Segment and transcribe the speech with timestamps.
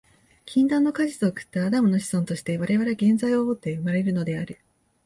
[0.47, 4.59] 禁断の果実を食ったアダムの子孫として、我々は原罪を負うて生まれるのである。